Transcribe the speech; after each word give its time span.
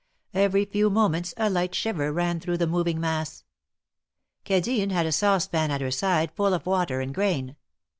Every 0.33 0.65
few 0.65 0.89
moments 0.89 1.35
a 1.37 1.47
light 1.47 1.75
shiver 1.75 2.11
ran 2.11 2.39
through 2.39 2.57
the 2.57 2.65
moving 2.65 2.99
mass. 2.99 3.43
Cadine 4.45 4.89
had 4.89 5.05
a 5.05 5.11
saucepan 5.11 5.69
at 5.69 5.81
her 5.81 5.91
side 5.91 6.31
full 6.31 6.55
of 6.55 6.65
water 6.65 7.01
and 7.01 7.13
grain. 7.13 7.55